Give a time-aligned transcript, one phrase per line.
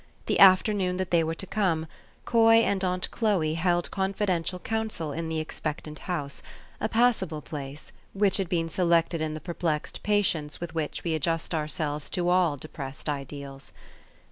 [0.25, 1.85] The afternoon that they were to come,
[2.25, 6.41] Coy and aunt Chloe held confidential counsel in the expectant house,
[6.79, 11.53] a passable place, which had been selected in the perplexed patience with which we adjust
[11.53, 13.73] ourselves to all depressed ideals.